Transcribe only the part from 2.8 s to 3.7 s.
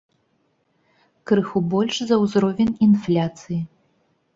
інфляцыі.